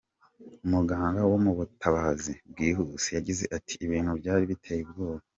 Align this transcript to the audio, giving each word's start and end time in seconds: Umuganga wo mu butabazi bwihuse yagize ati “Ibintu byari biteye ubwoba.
Umuganga 0.65 1.21
wo 1.31 1.37
mu 1.45 1.51
butabazi 1.57 2.33
bwihuse 2.51 3.07
yagize 3.17 3.43
ati 3.57 3.73
“Ibintu 3.85 4.11
byari 4.19 4.43
biteye 4.51 4.81
ubwoba. 4.85 5.23